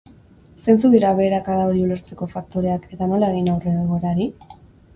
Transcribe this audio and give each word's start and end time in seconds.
Zeintzuk 0.61 0.95
dira 0.97 1.11
beherakada 1.19 1.67
hori 1.73 1.83
ulertzeko 1.89 2.29
faktoreak 2.33 2.89
eta 2.97 3.11
nola 3.15 3.31
egin 3.37 3.53
aurre 3.57 3.77
egoerari? 3.85 4.31